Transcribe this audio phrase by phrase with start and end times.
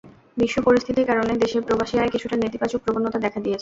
[0.37, 3.59] বিশ্ব পরিস্থিতির কারণে দেশের প্রবাসী আয়ে কিছুটা নেতিবাচক প্রবণতা দেখা দিয়েছে।